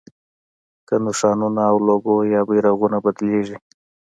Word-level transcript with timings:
که 0.87 0.95
نښانونه 1.03 1.61
او 1.71 1.77
لوګو 1.87 2.15
یا 2.33 2.41
بیرغونه 2.49 2.97
بدلېږي. 3.03 3.57